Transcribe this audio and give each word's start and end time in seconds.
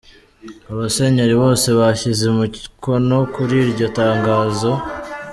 Abasenyeri 0.71 1.35
bose 1.43 1.67
bashyize 1.79 2.23
umukono 2.33 3.17
kuri 3.33 3.55
iryo 3.65 3.87
tangazo. 3.97 4.71